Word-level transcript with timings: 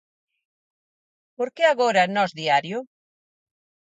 Por 1.37 1.49
que 1.55 1.63
agora 1.67 2.11
Nós 2.15 2.31
Diario? 2.39 2.79